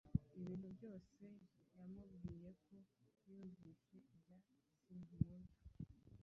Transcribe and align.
Ibintu 0.39 0.67
byose 0.75 1.23
yamubwiye 1.77 2.49
ko 2.65 2.75
yumvise 3.27 3.95
ibya 4.15 4.37
Sigmund 4.79 5.49